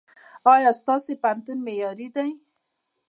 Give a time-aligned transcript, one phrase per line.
[0.53, 2.29] ایا ستاسو پوهنتون معیاري دی؟